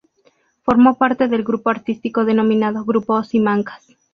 Formó 0.63 0.97
parte 0.97 1.27
del 1.27 1.43
grupo 1.43 1.69
artístico 1.69 2.25
denominado 2.25 2.83
"Grupo 2.85 3.23
Simancas". 3.23 3.85